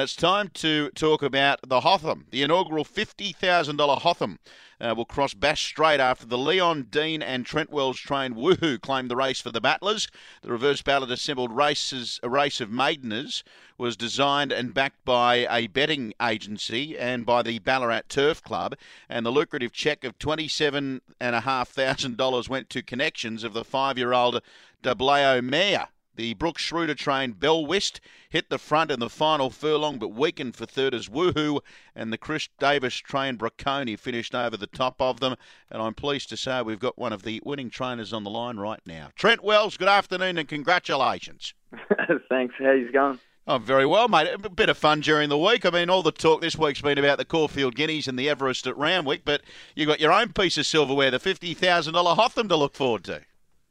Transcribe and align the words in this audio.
and 0.00 0.06
it's 0.06 0.16
time 0.16 0.48
to 0.54 0.88
talk 0.92 1.22
about 1.22 1.58
the 1.62 1.80
Hotham. 1.80 2.24
The 2.30 2.40
inaugural 2.40 2.86
$50,000 2.86 3.98
Hotham 3.98 4.38
uh, 4.80 4.94
will 4.96 5.04
cross 5.04 5.34
Bass 5.34 5.60
Strait 5.60 6.00
after 6.00 6.24
the 6.24 6.38
Leon 6.38 6.86
Dean 6.88 7.22
and 7.22 7.44
Trent 7.44 7.68
Wells 7.68 7.98
trained 7.98 8.34
Woohoo 8.34 8.80
claimed 8.80 9.10
the 9.10 9.16
race 9.16 9.42
for 9.42 9.50
the 9.50 9.60
Battlers. 9.60 10.08
The 10.40 10.50
reverse 10.50 10.80
ballot 10.80 11.10
assembled 11.10 11.54
races, 11.54 12.18
a 12.22 12.30
race 12.30 12.62
of 12.62 12.70
maideners 12.70 13.44
was 13.76 13.94
designed 13.94 14.52
and 14.52 14.72
backed 14.72 15.04
by 15.04 15.46
a 15.50 15.66
betting 15.66 16.14
agency 16.22 16.98
and 16.98 17.26
by 17.26 17.42
the 17.42 17.58
Ballarat 17.58 18.04
Turf 18.08 18.42
Club, 18.42 18.76
and 19.06 19.26
the 19.26 19.30
lucrative 19.30 19.72
cheque 19.72 20.04
of 20.04 20.18
$27,500 20.18 22.48
went 22.48 22.70
to 22.70 22.82
connections 22.82 23.44
of 23.44 23.52
the 23.52 23.64
five-year-old 23.64 24.40
Dablao 24.82 25.44
mare. 25.44 25.88
The 26.16 26.34
Brooks 26.34 26.62
Schroeder 26.62 26.94
trained 26.94 27.40
Bell 27.40 27.64
West 27.64 28.00
hit 28.28 28.50
the 28.50 28.58
front 28.58 28.90
in 28.90 29.00
the 29.00 29.08
final 29.08 29.50
furlong, 29.50 29.98
but 29.98 30.08
weakened 30.08 30.56
for 30.56 30.66
third 30.66 30.94
as 30.94 31.08
Woohoo, 31.08 31.60
and 31.94 32.12
the 32.12 32.18
Chris 32.18 32.48
Davis 32.58 32.94
trained 32.96 33.38
Bracconi 33.38 33.98
finished 33.98 34.34
over 34.34 34.56
the 34.56 34.66
top 34.66 35.00
of 35.00 35.20
them. 35.20 35.36
And 35.70 35.80
I'm 35.82 35.94
pleased 35.94 36.28
to 36.30 36.36
say 36.36 36.62
we've 36.62 36.78
got 36.78 36.98
one 36.98 37.12
of 37.12 37.22
the 37.22 37.40
winning 37.44 37.70
trainers 37.70 38.12
on 38.12 38.24
the 38.24 38.30
line 38.30 38.56
right 38.56 38.80
now. 38.86 39.10
Trent 39.16 39.42
Wells, 39.42 39.76
good 39.76 39.88
afternoon 39.88 40.38
and 40.38 40.48
congratulations. 40.48 41.54
Thanks. 42.28 42.54
How 42.58 42.72
you 42.72 42.90
going? 42.92 43.18
Oh, 43.46 43.58
very 43.58 43.86
well, 43.86 44.06
mate. 44.06 44.28
A 44.44 44.50
bit 44.50 44.68
of 44.68 44.78
fun 44.78 45.00
during 45.00 45.28
the 45.28 45.38
week. 45.38 45.64
I 45.64 45.70
mean, 45.70 45.90
all 45.90 46.02
the 46.02 46.12
talk 46.12 46.40
this 46.40 46.56
week's 46.56 46.82
been 46.82 46.98
about 46.98 47.18
the 47.18 47.24
Caulfield 47.24 47.74
Guineas 47.74 48.06
and 48.06 48.18
the 48.18 48.28
Everest 48.28 48.66
at 48.66 48.76
Randwick, 48.76 49.24
but 49.24 49.42
you've 49.74 49.88
got 49.88 49.98
your 49.98 50.12
own 50.12 50.32
piece 50.32 50.58
of 50.58 50.66
silverware, 50.66 51.10
the 51.10 51.18
$50,000 51.18 52.16
Hotham 52.16 52.48
to 52.48 52.56
look 52.56 52.74
forward 52.74 53.04
to. 53.04 53.22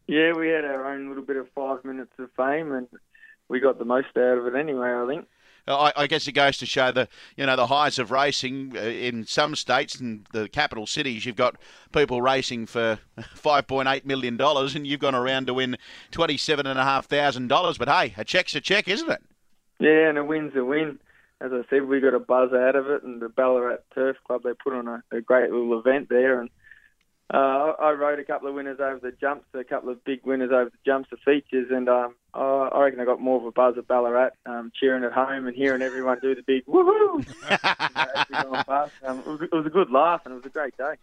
Yeah, 0.10 0.34
we 0.34 0.48
had 0.48 0.66
our 0.66 0.92
own 0.92 1.08
little 1.08 1.24
bit 1.24 1.38
of 1.38 1.48
five 1.54 1.86
minutes 1.86 2.14
of 2.18 2.32
fame, 2.36 2.72
and 2.72 2.88
we 3.48 3.60
got 3.60 3.78
the 3.78 3.86
most 3.86 4.08
out 4.18 4.40
of 4.40 4.48
it 4.48 4.56
anyway. 4.56 4.92
I 4.92 5.06
think. 5.08 5.28
I, 5.68 5.94
I 5.96 6.08
guess 6.08 6.28
it 6.28 6.32
goes 6.32 6.58
to 6.58 6.66
show 6.66 6.92
the 6.92 7.08
you 7.38 7.46
know 7.46 7.56
the 7.56 7.68
highs 7.68 8.00
of 8.00 8.10
racing 8.10 8.74
uh, 8.76 8.80
in 8.80 9.28
some 9.28 9.56
states 9.56 10.00
and 10.00 10.26
the 10.32 10.50
capital 10.50 10.88
cities. 10.88 11.28
You've 11.28 11.36
got 11.36 11.58
people 11.94 12.24
racing 12.24 12.66
for 12.66 12.98
five 13.36 13.68
point 13.68 13.88
eight 13.88 14.04
million 14.04 14.36
dollars, 14.36 14.74
and 14.74 14.88
you've 14.88 15.00
gone 15.00 15.14
around 15.14 15.46
to 15.46 15.54
win 15.54 15.78
twenty 16.10 16.38
seven 16.38 16.66
and 16.66 16.80
a 16.80 16.84
half 16.84 17.06
thousand 17.06 17.48
dollars. 17.48 17.78
But 17.78 17.88
hey, 17.88 18.16
a 18.18 18.26
check's 18.26 18.56
a 18.56 18.62
check, 18.62 18.88
isn't 18.88 19.12
it? 19.12 19.22
Yeah, 19.80 20.10
and 20.10 20.18
a 20.18 20.26
win's 20.26 20.56
a 20.56 20.66
win. 20.66 21.00
As 21.40 21.52
I 21.54 21.62
said, 21.70 21.86
we 21.86 22.02
got 22.02 22.16
a 22.16 22.20
buzz 22.20 22.52
out 22.52 22.76
of 22.76 22.88
it, 22.88 23.04
and 23.04 23.22
the 23.22 23.30
Ballarat 23.30 23.78
Turf 23.94 24.18
Club 24.26 24.42
they 24.44 24.54
put 24.54 24.74
on 24.74 24.88
a, 24.88 25.04
a 25.16 25.22
great 25.22 25.52
little 25.52 25.80
event 25.80 26.10
there, 26.10 26.42
and 26.42 26.50
uh, 27.32 27.74
I 27.80 27.92
rode 27.92 28.20
a 28.20 28.24
couple 28.24 28.48
of 28.48 28.56
winners 28.56 28.80
over 28.80 29.00
the 29.00 29.12
jumps, 29.12 29.46
a 29.54 29.64
couple 29.64 29.90
of 29.90 30.04
big 30.04 30.26
winners 30.26 30.50
over 30.52 30.72
the 30.72 30.78
jumps, 30.84 31.10
the 31.12 31.18
features, 31.18 31.68
and 31.70 31.88
um, 31.88 32.16
I 32.34 32.82
reckon 32.82 33.00
I 33.00 33.06
got 33.06 33.22
more 33.22 33.38
of 33.38 33.46
a 33.46 33.52
buzz 33.52 33.78
at 33.78 33.88
Ballarat, 33.88 34.32
um, 34.48 34.72
cheering 34.80 35.04
at 35.04 35.12
home 35.12 35.46
and 35.46 35.56
hearing 35.56 35.84
everyone 35.84 36.18
do 36.22 36.34
the 36.34 36.42
big 36.42 36.66
woohoo. 36.66 37.26
um, 39.06 39.20
it, 39.20 39.28
was, 39.28 39.42
it 39.44 39.52
was 39.52 39.66
a 39.68 39.70
good 39.70 39.92
laugh 39.92 40.22
and 40.26 40.34
it 40.34 40.38
was 40.38 40.46
a 40.46 40.50
great 40.50 40.76
day. 40.78 40.96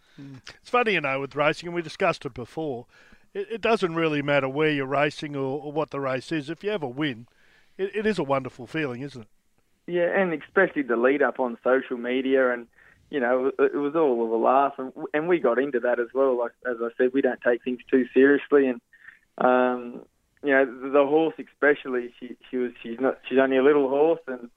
It's 0.47 0.69
funny, 0.69 0.93
you 0.93 1.01
know, 1.01 1.21
with 1.21 1.33
racing, 1.33 1.67
and 1.67 1.75
we 1.75 1.81
discussed 1.81 2.25
it 2.25 2.33
before. 2.33 2.87
It, 3.33 3.47
it 3.49 3.61
doesn't 3.61 3.95
really 3.95 4.21
matter 4.21 4.49
where 4.49 4.69
you're 4.69 4.85
racing 4.85 5.33
or, 5.33 5.61
or, 5.61 5.71
what 5.71 5.91
the 5.91 6.01
race 6.01 6.33
is. 6.33 6.49
If 6.49 6.61
you 6.61 6.71
have 6.71 6.83
a 6.83 6.89
win, 6.89 7.27
it, 7.77 7.95
it 7.95 8.05
is 8.05 8.19
a 8.19 8.23
wonderful 8.23 8.67
feeling, 8.67 9.01
isn't 9.01 9.21
it? 9.21 9.27
Yeah, 9.89 10.09
and 10.13 10.33
especially 10.33 10.81
the 10.81 10.97
lead 10.97 11.21
up 11.21 11.39
on 11.39 11.57
social 11.63 11.95
media 11.95 12.51
and 12.51 12.67
you 13.09 13.19
know, 13.19 13.51
it 13.59 13.75
was 13.75 13.95
all 13.95 14.25
of 14.25 14.31
a 14.31 14.35
laugh, 14.35 14.73
and, 14.77 14.91
and 15.13 15.27
we 15.27 15.39
got 15.39 15.59
into 15.59 15.79
that 15.79 15.99
as 15.99 16.07
well. 16.13 16.37
Like 16.37 16.51
as 16.69 16.77
I 16.81 16.89
said, 16.97 17.11
we 17.13 17.21
don't 17.21 17.39
take 17.41 17.63
things 17.63 17.79
too 17.89 18.05
seriously, 18.13 18.67
and 18.67 18.81
um, 19.37 20.01
you 20.43 20.51
know, 20.51 20.65
the, 20.65 20.89
the 20.89 21.05
horse 21.05 21.35
especially, 21.39 22.13
she 22.19 22.35
she 22.49 22.57
was 22.57 22.71
she's 22.83 22.99
not 22.99 23.19
she's 23.27 23.39
only 23.39 23.57
a 23.57 23.63
little 23.63 23.89
horse, 23.89 24.19
and 24.27 24.49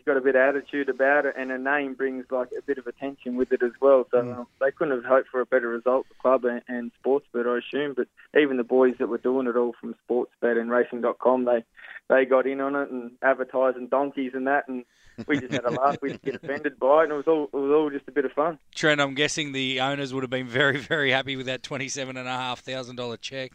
she's 0.00 0.06
got 0.06 0.16
a 0.16 0.20
bit 0.20 0.34
of 0.34 0.40
attitude 0.40 0.88
about 0.88 1.26
it, 1.26 1.34
and 1.36 1.50
her 1.50 1.58
name 1.58 1.94
brings 1.94 2.24
like 2.30 2.48
a 2.56 2.62
bit 2.62 2.78
of 2.78 2.86
attention 2.86 3.36
with 3.36 3.52
it 3.52 3.62
as 3.62 3.72
well. 3.80 4.06
So 4.10 4.18
mm. 4.18 4.38
um, 4.38 4.46
they 4.60 4.70
couldn't 4.70 4.94
have 4.94 5.04
hoped 5.04 5.28
for 5.28 5.40
a 5.40 5.46
better 5.46 5.68
result, 5.68 6.06
the 6.08 6.14
club 6.20 6.44
and, 6.44 6.62
and 6.68 6.90
Sportsbet, 7.04 7.46
I 7.46 7.58
assume. 7.58 7.94
But 7.94 8.08
even 8.40 8.56
the 8.56 8.64
boys 8.64 8.94
that 8.98 9.08
were 9.08 9.18
doing 9.18 9.46
it 9.46 9.56
all 9.56 9.74
from 9.80 9.94
Sportsbet 10.08 10.58
and 10.58 10.70
Racing.com, 10.70 11.44
they 11.44 11.64
they 12.08 12.24
got 12.24 12.46
in 12.46 12.60
on 12.60 12.74
it 12.74 12.90
and 12.90 13.12
advertising 13.22 13.88
donkeys 13.88 14.32
and 14.34 14.46
that, 14.46 14.68
and 14.68 14.84
we 15.26 15.38
just 15.38 15.52
had 15.52 15.64
a 15.64 15.70
laugh. 15.70 15.96
We 16.00 16.10
didn't 16.10 16.22
get 16.22 16.34
offended 16.42 16.78
by 16.78 17.02
it, 17.02 17.04
and 17.04 17.12
it 17.12 17.16
was 17.16 17.28
all 17.28 17.44
it 17.44 17.56
was 17.56 17.70
all 17.70 17.90
just 17.90 18.08
a 18.08 18.12
bit 18.12 18.24
of 18.24 18.32
fun. 18.32 18.58
Trent, 18.74 19.00
I'm 19.00 19.14
guessing 19.14 19.52
the 19.52 19.80
owners 19.80 20.14
would 20.14 20.22
have 20.22 20.30
been 20.30 20.48
very 20.48 20.78
very 20.78 21.10
happy 21.10 21.36
with 21.36 21.46
that 21.46 21.62
twenty 21.62 21.88
seven 21.88 22.16
and 22.16 22.28
a 22.28 22.36
half 22.36 22.60
thousand 22.60 22.96
dollar 22.96 23.16
check. 23.16 23.52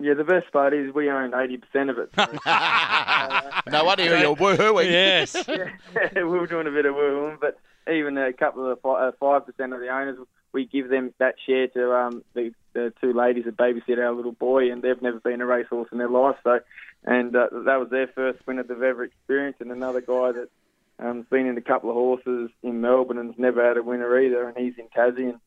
Yeah, 0.00 0.14
the 0.14 0.24
best 0.24 0.50
part 0.50 0.72
is 0.72 0.94
we 0.94 1.10
own 1.10 1.34
eighty 1.34 1.58
percent 1.58 1.90
of 1.90 1.98
it. 1.98 2.10
So, 2.20 2.38
uh, 2.46 3.60
no 3.70 3.84
wonder 3.84 4.04
you're 4.04 4.34
woohooing. 4.34 4.90
Yes, 4.90 5.36
yeah, 5.48 5.68
we 6.14 6.22
were 6.22 6.46
doing 6.46 6.66
a 6.66 6.70
bit 6.70 6.86
of 6.86 6.94
woohooing, 6.94 7.38
but 7.38 7.58
even 7.92 8.16
a 8.16 8.32
couple 8.32 8.70
of 8.70 8.78
uh, 8.84 9.12
five 9.20 9.44
percent 9.46 9.74
of 9.74 9.80
the 9.80 9.88
owners, 9.88 10.18
we 10.52 10.64
give 10.66 10.88
them 10.88 11.12
that 11.18 11.34
share 11.46 11.68
to 11.68 11.92
um, 11.94 12.24
the, 12.34 12.52
the 12.72 12.92
two 13.00 13.12
ladies 13.12 13.44
that 13.44 13.56
babysit 13.56 13.98
our 13.98 14.12
little 14.12 14.32
boy, 14.32 14.72
and 14.72 14.82
they've 14.82 15.00
never 15.02 15.20
been 15.20 15.40
a 15.40 15.46
racehorse 15.46 15.88
in 15.92 15.98
their 15.98 16.08
life. 16.08 16.36
So, 16.44 16.60
and 17.04 17.36
uh, 17.36 17.48
that 17.66 17.76
was 17.76 17.88
their 17.90 18.08
first 18.08 18.38
win 18.46 18.56
that 18.56 18.68
they've 18.68 18.82
ever 18.82 19.04
experienced. 19.04 19.60
And 19.60 19.70
another 19.70 20.00
guy 20.00 20.32
that 20.32 20.48
um, 20.98 21.26
been 21.30 21.46
in 21.46 21.58
a 21.58 21.62
couple 21.62 21.90
of 21.90 21.96
horses 21.96 22.50
in 22.62 22.80
Melbourne 22.80 23.18
and's 23.18 23.38
never 23.38 23.66
had 23.66 23.76
a 23.76 23.82
winner 23.82 24.18
either, 24.18 24.48
and 24.48 24.56
he's 24.56 24.78
in 24.78 24.88
Tassie. 24.88 25.30
And 25.30 25.40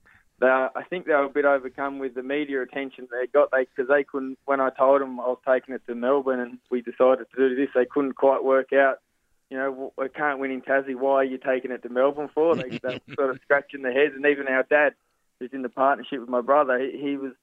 I 0.48 0.84
think 0.90 1.06
they 1.06 1.14
were 1.14 1.26
a 1.26 1.30
bit 1.30 1.46
overcome 1.46 2.00
with 2.00 2.16
the 2.16 2.24
media 2.24 2.62
attention 2.62 3.08
they 3.12 3.28
got. 3.28 3.52
They 3.52 3.66
because 3.66 3.88
they 3.88 4.04
couldn't. 4.04 4.40
When 4.46 4.60
I 4.60 4.70
told 4.70 5.02
them 5.02 5.20
I 5.20 5.28
was 5.28 5.40
taking 5.48 5.76
it 5.76 5.82
to 5.88 5.96
Melbourne 5.96 6.40
and 6.40 6.58
we 6.70 6.82
decided 6.82 7.28
to 7.30 7.50
do 7.50 7.56
this, 7.56 7.70
they 7.76 7.86
couldn't 7.86 8.14
quite 8.14 8.44
work 8.44 8.74
out. 8.74 9.00
You 9.50 9.58
know, 9.58 9.94
I 10.00 10.08
can't 10.08 10.40
win 10.40 10.52
in 10.52 10.62
Tassie. 10.62 10.96
Why 10.96 11.16
are 11.16 11.24
you 11.24 11.38
taking 11.38 11.72
it 11.72 11.84
to 11.84 11.90
Melbourne 11.90 12.30
for? 12.34 12.56
They, 12.56 12.80
they 12.82 13.00
sort 13.14 13.30
of 13.30 13.40
scratching 13.44 13.84
their 13.84 13.94
heads, 13.94 14.16
and 14.16 14.26
even 14.26 14.48
our 14.48 14.64
dad, 14.64 14.94
who's 15.40 15.54
in 15.54 15.62
the 15.62 15.70
partnership 15.70 16.20
with 16.20 16.30
my 16.30 16.42
brother, 16.42 16.80
he, 16.80 16.98
he 16.98 17.18
was 17.18 17.34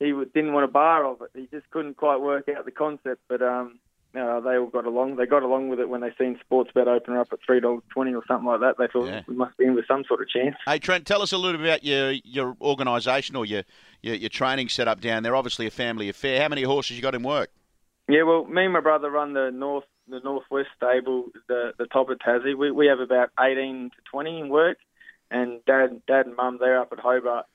he 0.00 0.12
didn't 0.34 0.52
want 0.52 0.64
a 0.64 0.72
bar 0.72 1.06
of 1.06 1.22
it. 1.22 1.30
He 1.34 1.46
just 1.46 1.70
couldn't 1.70 1.96
quite 1.96 2.20
work 2.20 2.48
out 2.48 2.64
the 2.64 2.72
concept. 2.72 3.22
But 3.28 3.42
um, 3.42 3.78
uh, 4.16 4.40
they 4.40 4.56
all 4.56 4.66
got 4.66 4.86
along. 4.86 5.16
They 5.16 5.26
got 5.26 5.42
along 5.42 5.68
with 5.68 5.80
it 5.80 5.88
when 5.88 6.00
they 6.00 6.12
seen 6.18 6.38
Sportsbet 6.48 6.86
open 6.86 7.16
up 7.16 7.28
at 7.32 7.40
three 7.44 7.60
dollars 7.60 7.82
twenty 7.92 8.14
or 8.14 8.22
something 8.28 8.46
like 8.46 8.60
that. 8.60 8.76
They 8.78 8.86
thought 8.86 9.06
yeah. 9.06 9.22
we 9.26 9.34
must 9.34 9.56
be 9.56 9.64
in 9.64 9.74
with 9.74 9.86
some 9.86 10.04
sort 10.06 10.22
of 10.22 10.28
chance. 10.28 10.56
Hey 10.66 10.78
Trent, 10.78 11.06
tell 11.06 11.22
us 11.22 11.32
a 11.32 11.38
little 11.38 11.60
bit 11.60 11.66
about 11.66 11.84
your 11.84 12.12
your 12.12 12.56
organisation 12.60 13.36
or 13.36 13.44
your, 13.44 13.64
your 14.02 14.14
your 14.14 14.28
training 14.28 14.68
setup 14.68 15.00
down 15.00 15.22
there. 15.22 15.34
Obviously 15.34 15.66
a 15.66 15.70
family 15.70 16.08
affair. 16.08 16.40
How 16.40 16.48
many 16.48 16.62
horses 16.62 16.96
you 16.96 17.02
got 17.02 17.14
in 17.14 17.22
work? 17.22 17.50
Yeah, 18.08 18.22
well, 18.22 18.44
me 18.44 18.64
and 18.64 18.72
my 18.72 18.80
brother 18.80 19.10
run 19.10 19.32
the 19.32 19.50
north 19.52 19.84
the 20.08 20.20
northwest 20.20 20.68
stable, 20.76 21.26
the 21.48 21.72
the 21.78 21.86
top 21.86 22.08
of 22.10 22.18
Tassie. 22.18 22.56
We 22.56 22.70
we 22.70 22.86
have 22.86 23.00
about 23.00 23.30
eighteen 23.40 23.90
to 23.90 24.02
twenty 24.10 24.38
in 24.38 24.48
work, 24.48 24.78
and 25.30 25.64
dad 25.66 26.02
dad 26.06 26.26
and 26.26 26.36
mum 26.36 26.58
they're 26.60 26.80
up 26.80 26.92
at 26.92 27.00
Hobart 27.00 27.46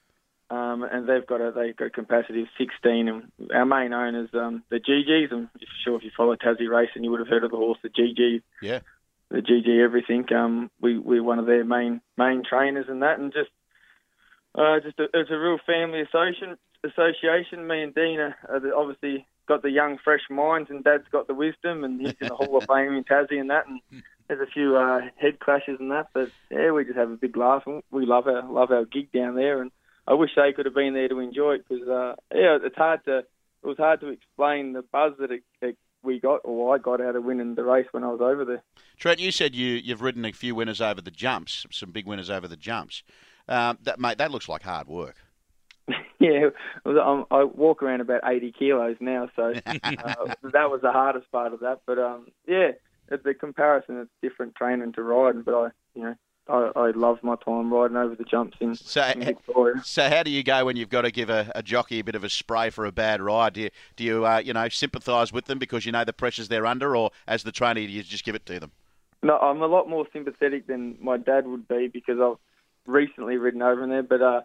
um, 0.50 0.84
and 0.84 1.08
they've 1.08 1.26
got 1.26 1.42
a 1.42 1.52
they've 1.52 1.76
got 1.76 1.88
a 1.88 1.92
capacity 1.92 2.42
of 2.42 2.48
16. 2.58 3.08
And 3.08 3.32
our 3.54 3.66
main 3.66 3.94
owners, 3.94 4.30
um, 4.34 4.64
the 4.70 4.80
GGs. 4.80 5.32
I'm 5.32 5.50
sure 5.84 5.98
if 5.98 6.04
you 6.04 6.12
follow 6.16 6.36
Tassie 6.36 6.70
racing, 6.70 7.04
you 7.04 7.12
would 7.12 7.20
have 7.20 7.30
heard 7.30 7.44
of 7.44 7.52
the 7.52 7.58
horse, 7.58 7.78
the 7.84 7.90
GG. 7.90 8.42
Yeah. 8.62 8.80
The 9.30 9.42
GG 9.42 9.84
everything. 9.84 10.26
Um, 10.34 10.72
we 10.82 10.98
we're 10.98 11.24
one 11.24 11.38
of 11.38 11.46
their 11.46 11.64
main 11.64 12.02
main 12.18 12.44
trainers 12.48 12.88
and 12.90 13.04
that, 13.04 13.20
and 13.20 13.32
just 13.32 13.52
uh, 14.56 14.80
just 14.80 15.00
a, 15.00 15.06
it's 15.14 15.30
a 15.30 15.38
real 15.38 15.60
family 15.66 16.02
association. 16.02 16.58
Association. 16.84 17.68
Me 17.68 17.84
and 17.84 17.94
Dina 17.94 18.36
are 18.48 18.60
the, 18.60 18.74
obviously 18.74 19.28
got 19.48 19.62
the 19.62 19.70
young, 19.70 19.98
fresh 20.04 20.22
minds, 20.30 20.70
and 20.72 20.84
Dad's 20.84 21.08
got 21.12 21.28
the 21.28 21.34
wisdom, 21.34 21.84
and 21.84 22.00
he's 22.00 22.16
in 22.22 22.30
the 22.30 22.36
Hall 22.36 22.58
of 22.58 22.64
Fame 22.64 22.94
in 22.94 23.04
Tassie 23.04 23.40
and 23.40 23.50
that, 23.50 23.68
and 23.68 23.82
there's 24.30 24.48
a 24.48 24.52
few 24.52 24.78
uh, 24.78 25.02
head 25.18 25.40
clashes 25.40 25.78
and 25.80 25.92
that, 25.92 26.08
but 26.14 26.30
yeah, 26.50 26.72
we 26.72 26.86
just 26.86 26.98
have 26.98 27.12
a 27.12 27.18
big 27.18 27.36
laugh. 27.36 27.64
And 27.66 27.84
we 27.92 28.06
love 28.06 28.28
our 28.28 28.50
love 28.50 28.72
our 28.72 28.86
gig 28.86 29.12
down 29.12 29.36
there, 29.36 29.62
and 29.62 29.72
I 30.10 30.14
wish 30.14 30.32
they 30.36 30.52
could 30.54 30.66
have 30.66 30.74
been 30.74 30.96
there 30.96 31.08
to 31.08 31.20
enjoy 31.20 31.54
it 31.54 31.66
because 31.70 31.88
uh, 31.88 32.16
yeah, 32.34 32.58
it's 32.64 32.76
hard 32.76 33.06
to 33.06 33.20
it 33.20 33.68
was 33.68 33.78
hard 33.78 34.00
to 34.02 34.08
explain 34.08 34.74
the 34.74 34.82
buzz 34.82 35.14
that 35.20 35.32
it, 35.32 35.44
it, 35.62 35.78
we 36.02 36.20
got 36.20 36.42
or 36.44 36.74
I 36.74 36.80
got 36.80 37.00
out 37.00 37.16
of 37.16 37.24
winning 37.24 37.54
the 37.54 37.64
race 37.64 37.86
when 37.92 38.04
I 38.04 38.08
was 38.08 38.20
over 38.20 38.44
there. 38.44 38.64
Trent, 38.98 39.20
you 39.20 39.32
said 39.32 39.54
you 39.54 39.76
you've 39.76 40.02
ridden 40.02 40.26
a 40.26 40.34
few 40.34 40.56
winners 40.56 40.82
over 40.82 41.00
the 41.00 41.12
jumps, 41.12 41.68
some 41.72 41.92
big 41.92 42.08
winners 42.08 42.30
over 42.30 42.48
the 42.48 42.58
jumps. 42.58 43.04
Um, 43.48 43.78
that 43.84 44.00
mate, 44.00 44.18
that 44.18 44.32
looks 44.32 44.50
like 44.50 44.64
hard 44.64 44.88
work. 44.88 45.16
yeah, 46.20 46.50
I 46.86 47.44
walk 47.44 47.84
around 47.84 48.02
about 48.02 48.22
80 48.24 48.52
kilos 48.52 48.98
now, 49.00 49.30
so 49.36 49.54
uh, 49.66 49.74
that 50.44 50.70
was 50.70 50.82
the 50.82 50.92
hardest 50.92 51.32
part 51.32 51.54
of 51.54 51.60
that. 51.60 51.82
But 51.86 52.00
um, 52.00 52.28
yeah, 52.48 52.72
the 53.10 53.34
comparison, 53.34 54.00
it's 54.00 54.12
different 54.22 54.56
training 54.56 54.94
to 54.94 55.04
riding, 55.04 55.42
but 55.42 55.56
I, 55.56 55.70
you 55.96 56.04
know, 56.04 56.16
I, 56.50 56.72
I 56.76 56.92
love 56.92 57.20
my 57.22 57.36
time 57.36 57.72
riding 57.72 57.96
over 57.96 58.16
the 58.16 58.24
jumps 58.24 58.58
in, 58.60 58.76
so, 58.76 59.04
in 59.04 59.24
Victoria. 59.24 59.82
So 59.84 60.10
how 60.10 60.24
do 60.24 60.32
you 60.32 60.44
go 60.44 60.66
when 60.66 60.76
you've 60.76 60.90
got 60.90 61.04
to 61.04 61.12
give 61.12 61.30
a, 61.30 61.52
a 61.54 61.62
jockey 61.62 62.00
a 62.00 62.04
bit 62.04 62.16
of 62.16 62.24
a 62.24 62.30
spray 62.30 62.70
for 62.72 62.86
a 62.86 62.92
bad 62.92 63.22
ride? 63.22 63.54
Do 63.54 63.62
you, 63.62 63.70
do 63.96 64.04
you, 64.04 64.26
uh, 64.26 64.42
you 64.44 64.54
know, 64.54 64.68
sympathise 64.70 65.32
with 65.32 65.46
them 65.46 65.60
because 65.60 65.86
you 65.86 65.92
know 65.92 66.04
the 66.04 66.14
pressures 66.14 66.48
they're 66.48 66.66
under, 66.66 66.96
or 66.96 67.12
as 67.28 67.44
the 67.44 67.52
trainer, 67.52 67.82
do 67.82 67.88
you 67.88 68.04
just 68.04 68.26
give 68.26 68.36
it 68.36 68.46
to 68.48 68.60
them? 68.60 68.72
No, 69.22 69.38
I'm 69.38 69.62
a 69.62 69.68
lot 69.68 69.90
more 69.90 70.08
sympathetic 70.12 70.66
than 70.68 70.98
my 71.02 71.18
dad 71.18 71.46
would 71.46 71.68
be 71.68 71.88
because 71.88 72.20
I've 72.20 72.38
recently 72.88 73.38
ridden 73.38 73.62
over 73.62 73.84
in 73.84 73.90
there. 73.90 74.04
But 74.04 74.22
uh, 74.22 74.42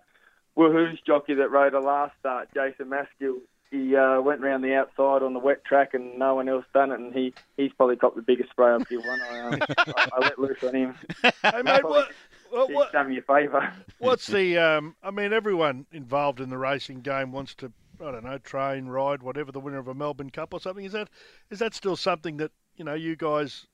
Woohoo's 0.57 1.01
jockey 1.07 1.35
that 1.35 1.51
rode 1.51 1.75
a 1.75 1.81
last 1.81 2.15
start, 2.21 2.49
Jason 2.55 2.87
Maskiell, 2.87 3.39
he 3.75 3.97
uh, 3.97 4.21
went 4.21 4.41
round 4.41 4.63
the 4.63 4.75
outside 4.75 5.23
on 5.23 5.33
the 5.33 5.41
wet 5.41 5.65
track 5.65 5.95
and 5.95 6.17
no 6.19 6.37
one 6.37 6.49
else 6.49 6.65
done 6.73 6.93
it, 6.93 7.01
and 7.01 7.13
he 7.13 7.35
he's 7.57 7.73
probably 7.73 7.97
got 7.97 8.15
the 8.15 8.23
biggest 8.23 8.51
spray 8.51 8.73
I've 8.73 8.89
given 8.89 9.07
one. 9.07 9.21
I, 9.21 9.41
um, 9.41 9.59
I, 9.69 10.09
I 10.13 10.21
let 10.21 10.39
loose 10.39 10.63
on 10.63 10.75
him. 10.75 10.95
Hey, 11.23 11.63
mate, 11.63 11.85
what, 11.85 12.13
what, 12.51 12.93
done 12.93 13.09
me 13.09 13.19
a 13.19 13.23
favour. 13.23 13.73
what's 13.99 14.29
the? 14.29 14.59
Um, 14.59 14.95
I 15.03 15.11
mean, 15.11 15.33
everyone 15.33 15.87
involved 15.93 16.41
in 16.41 16.51
the 16.51 16.59
racing 16.59 17.01
game 17.01 17.33
wants 17.33 17.55
to. 17.57 17.73
I 18.01 18.11
don't 18.11 18.25
know, 18.25 18.39
train, 18.39 18.87
ride, 18.87 19.23
whatever 19.23 19.53
the 19.53 19.61
winner 19.61 19.79
of 19.79 19.87
a 19.87 19.95
Melbourne 19.95 20.31
Cup 20.31 20.53
or 20.53 20.61
something. 20.61 20.85
Is 20.85 20.93
that 20.93 21.09
is 21.51 21.59
that 21.59 21.75
still 21.75 21.97
something 21.97 22.37
that 22.37 22.53
you 22.77 22.85
know 22.85 22.95
you 22.95 23.17
guys 23.17 23.67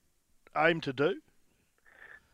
aim 0.56 0.81
to 0.82 0.93
do? 0.93 1.20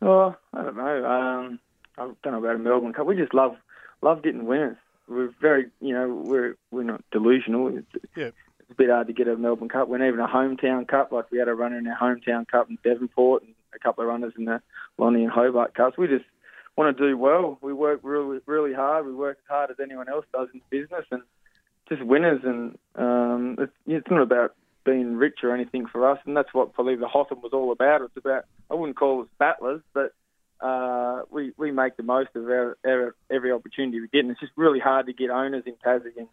Oh, 0.01 0.35
I 0.53 0.63
don't 0.63 0.77
know. 0.77 1.05
Um, 1.05 1.59
I 1.97 2.01
don't 2.23 2.33
know 2.33 2.37
about 2.37 2.55
a 2.55 2.59
Melbourne 2.59 2.93
Cup. 2.93 3.07
We 3.07 3.15
just 3.15 3.33
love 3.33 3.55
love 4.01 4.23
getting 4.23 4.45
winners. 4.45 4.77
We're 5.07 5.33
very, 5.41 5.67
you 5.79 5.93
know, 5.93 6.07
we're 6.09 6.55
we're 6.71 6.83
not 6.83 7.03
delusional. 7.11 7.77
It's, 7.77 7.87
Yeah. 8.15 8.31
it's 8.59 8.71
a 8.71 8.75
bit 8.75 8.89
hard 8.89 9.07
to 9.07 9.13
get 9.13 9.27
a 9.27 9.37
Melbourne 9.37 9.69
Cup 9.69 9.87
win, 9.87 10.03
even 10.03 10.19
a 10.19 10.27
hometown 10.27 10.87
cup. 10.87 11.11
Like 11.11 11.31
we 11.31 11.37
had 11.37 11.47
a 11.47 11.53
runner 11.53 11.77
in 11.77 11.87
our 11.87 11.97
hometown 11.97 12.47
cup 12.47 12.69
in 12.69 12.77
Devonport, 12.83 13.43
and 13.43 13.53
a 13.73 13.79
couple 13.79 14.03
of 14.03 14.09
runners 14.09 14.33
in 14.37 14.45
the 14.45 14.61
Lonnie 14.97 15.23
and 15.23 15.31
Hobart 15.31 15.73
Cups. 15.73 15.97
We 15.97 16.07
just 16.07 16.25
want 16.75 16.95
to 16.97 17.07
do 17.09 17.17
well. 17.17 17.57
We 17.61 17.73
work 17.73 18.01
really 18.03 18.39
really 18.45 18.73
hard. 18.73 19.05
We 19.05 19.13
work 19.13 19.37
as 19.43 19.47
hard 19.49 19.71
as 19.71 19.77
anyone 19.81 20.09
else 20.09 20.25
does 20.33 20.49
in 20.53 20.61
business, 20.69 21.05
and 21.11 21.21
just 21.89 22.03
winners. 22.03 22.41
And 22.43 22.77
um, 22.95 23.55
it's, 23.59 23.73
it's 23.85 24.09
not 24.11 24.21
about 24.21 24.55
being 24.83 25.15
rich 25.17 25.39
or 25.43 25.53
anything 25.53 25.85
for 25.85 26.09
us, 26.09 26.19
and 26.25 26.35
that's 26.35 26.53
what 26.53 26.73
probably 26.73 26.95
the 26.95 27.07
Hotham 27.07 27.41
was 27.41 27.53
all 27.53 27.71
about. 27.71 28.01
It's 28.01 28.17
about 28.17 28.45
I 28.69 28.73
wouldn't 28.75 28.97
call 28.97 29.21
us 29.21 29.27
battlers, 29.39 29.81
but 29.93 30.13
uh, 30.61 31.21
we 31.31 31.51
we 31.57 31.71
make 31.71 31.97
the 31.97 32.03
most 32.03 32.29
of 32.35 32.45
our, 32.45 32.77
our, 32.85 33.15
every 33.29 33.51
opportunity 33.51 33.99
we 33.99 34.07
get, 34.07 34.21
and 34.21 34.31
it's 34.31 34.39
just 34.39 34.53
really 34.55 34.79
hard 34.79 35.05
to 35.07 35.13
get 35.13 35.29
owners 35.29 35.63
in 35.65 35.73
Tassie 35.75 36.17
and 36.17 36.27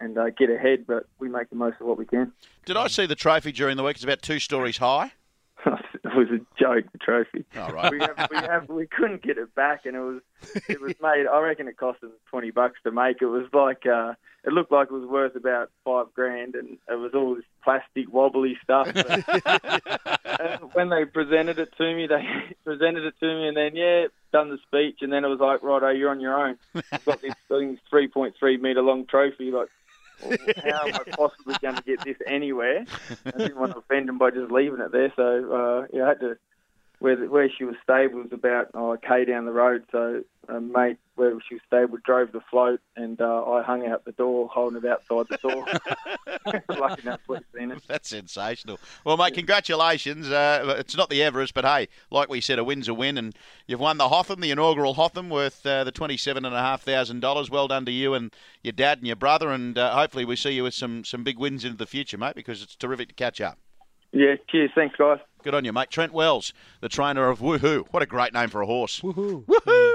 and 0.00 0.16
uh, 0.16 0.30
get 0.30 0.50
ahead, 0.50 0.86
but 0.86 1.06
we 1.18 1.28
make 1.28 1.50
the 1.50 1.56
most 1.56 1.76
of 1.80 1.86
what 1.86 1.98
we 1.98 2.06
can. 2.06 2.32
Did 2.64 2.76
I 2.76 2.88
see 2.88 3.06
the 3.06 3.14
trophy 3.14 3.52
during 3.52 3.76
the 3.76 3.82
week? 3.82 3.96
It's 3.96 4.04
about 4.04 4.22
two 4.22 4.38
stories 4.38 4.78
high. 4.78 5.12
it 5.66 6.16
was 6.16 6.28
a 6.28 6.38
joke, 6.58 6.86
the 6.92 6.98
trophy. 6.98 7.44
All 7.56 7.70
right. 7.72 7.92
We 7.92 8.00
have, 8.00 8.28
we 8.30 8.36
have 8.36 8.68
we 8.68 8.86
couldn't 8.86 9.22
get 9.22 9.38
it 9.38 9.54
back, 9.54 9.84
and 9.84 9.94
it 9.94 10.00
was 10.00 10.20
it 10.68 10.80
was 10.80 10.94
made. 11.02 11.26
I 11.26 11.40
reckon 11.40 11.68
it 11.68 11.76
cost 11.76 12.00
them 12.00 12.12
twenty 12.28 12.50
bucks 12.50 12.78
to 12.84 12.90
make. 12.90 13.20
It 13.20 13.26
was 13.26 13.46
like 13.52 13.84
uh, 13.86 14.14
it 14.44 14.52
looked 14.52 14.72
like 14.72 14.88
it 14.88 14.94
was 14.94 15.08
worth 15.08 15.36
about 15.36 15.70
five 15.84 16.06
grand, 16.14 16.54
and 16.54 16.78
it 16.88 16.94
was 16.98 17.12
all 17.14 17.34
this 17.34 17.44
plastic 17.62 18.12
wobbly 18.12 18.56
stuff. 18.62 18.88
But, 18.94 20.19
and 20.38 20.60
when 20.74 20.88
they 20.88 21.04
presented 21.04 21.58
it 21.58 21.70
to 21.76 21.94
me, 21.94 22.06
they 22.06 22.22
presented 22.64 23.04
it 23.04 23.14
to 23.20 23.26
me, 23.26 23.48
and 23.48 23.56
then 23.56 23.74
yeah, 23.74 24.06
done 24.32 24.50
the 24.50 24.58
speech, 24.66 24.98
and 25.02 25.12
then 25.12 25.24
it 25.24 25.28
was 25.28 25.40
like, 25.40 25.62
righto, 25.62 25.90
you're 25.90 26.10
on 26.10 26.20
your 26.20 26.38
own. 26.38 26.56
You've 26.74 26.84
got 27.04 27.20
this 27.22 27.34
thing, 27.48 27.78
three 27.88 28.08
point 28.08 28.34
three 28.38 28.56
meter 28.56 28.82
long 28.82 29.06
trophy, 29.06 29.50
like. 29.50 29.68
well, 30.22 30.36
How 30.64 30.86
am 30.86 30.94
I 30.94 31.10
possibly 31.16 31.54
going 31.62 31.76
to 31.76 31.82
get 31.82 32.04
this 32.04 32.18
anywhere? 32.26 32.84
I 33.24 33.30
didn't 33.30 33.58
want 33.58 33.72
to 33.72 33.78
offend 33.78 34.06
them 34.06 34.18
by 34.18 34.30
just 34.30 34.52
leaving 34.52 34.80
it 34.80 34.92
there, 34.92 35.12
so 35.16 35.52
uh, 35.52 35.86
yeah, 35.96 36.04
I 36.04 36.08
had 36.08 36.20
to 36.20 36.38
where 37.00 37.16
the, 37.16 37.26
where 37.28 37.50
she 37.50 37.64
was 37.64 37.74
stable 37.82 38.20
was 38.20 38.32
about 38.32 38.68
oh, 38.74 38.92
a 38.92 38.98
k 38.98 39.24
down 39.24 39.46
the 39.46 39.52
road. 39.52 39.84
So 39.90 40.22
a 40.48 40.60
mate 40.60 40.98
where 41.20 41.34
she 41.46 41.56
stayed, 41.66 41.84
stable 41.84 41.98
drove 42.02 42.32
the 42.32 42.40
float, 42.50 42.80
and 42.96 43.20
uh, 43.20 43.44
I 43.44 43.62
hung 43.62 43.86
out 43.86 44.06
the 44.06 44.12
door, 44.12 44.48
holding 44.48 44.82
it 44.82 44.86
outside 44.86 45.26
the 45.28 45.36
door. 45.36 45.66
Lucky 46.78 47.02
enough, 47.02 47.20
we've 47.28 47.40
seen 47.54 47.70
it. 47.70 47.82
That's 47.86 48.08
sensational. 48.08 48.80
Well, 49.04 49.18
mate, 49.18 49.34
congratulations. 49.34 50.30
Uh, 50.30 50.76
it's 50.78 50.96
not 50.96 51.10
the 51.10 51.22
Everest, 51.22 51.52
but 51.52 51.66
hey, 51.66 51.88
like 52.10 52.30
we 52.30 52.40
said, 52.40 52.58
a 52.58 52.64
win's 52.64 52.88
a 52.88 52.94
win, 52.94 53.18
and 53.18 53.36
you've 53.66 53.80
won 53.80 53.98
the 53.98 54.08
Hotham, 54.08 54.40
the 54.40 54.50
inaugural 54.50 54.94
Hotham, 54.94 55.28
worth 55.28 55.64
uh, 55.66 55.84
the 55.84 55.92
twenty-seven 55.92 56.46
and 56.46 56.54
a 56.54 56.60
half 56.60 56.80
thousand 56.80 57.20
dollars. 57.20 57.50
Well 57.50 57.68
done 57.68 57.84
to 57.84 57.92
you 57.92 58.14
and 58.14 58.34
your 58.62 58.72
dad 58.72 58.96
and 58.96 59.06
your 59.06 59.16
brother, 59.16 59.50
and 59.50 59.76
uh, 59.76 59.94
hopefully 59.94 60.24
we 60.24 60.36
see 60.36 60.52
you 60.52 60.62
with 60.62 60.74
some 60.74 61.04
some 61.04 61.22
big 61.22 61.38
wins 61.38 61.66
into 61.66 61.76
the 61.76 61.86
future, 61.86 62.16
mate, 62.16 62.34
because 62.34 62.62
it's 62.62 62.76
terrific 62.76 63.08
to 63.08 63.14
catch 63.14 63.42
up. 63.42 63.58
Yeah, 64.12 64.36
cheers, 64.48 64.70
thanks 64.74 64.96
guys. 64.96 65.18
Good 65.42 65.54
on 65.54 65.66
you, 65.66 65.72
mate. 65.72 65.90
Trent 65.90 66.14
Wells, 66.14 66.54
the 66.80 66.88
trainer 66.88 67.28
of 67.28 67.40
Woohoo. 67.40 67.86
What 67.90 68.02
a 68.02 68.06
great 68.06 68.32
name 68.32 68.48
for 68.48 68.60
a 68.62 68.66
horse. 68.66 69.00
Woohoo! 69.00 69.44
Woohoo! 69.44 69.89